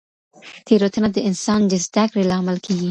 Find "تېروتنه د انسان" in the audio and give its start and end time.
0.67-1.61